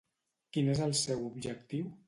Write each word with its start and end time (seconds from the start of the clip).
Quin 0.57 0.71
és 0.77 0.81
el 0.87 0.95
seu 1.03 1.23
objectiu? 1.29 1.97